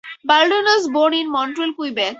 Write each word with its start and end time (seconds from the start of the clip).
Baldwin 0.23 0.63
was 0.63 0.87
born 0.89 1.13
in 1.13 1.31
Montreal, 1.31 1.75
Quebec. 1.75 2.09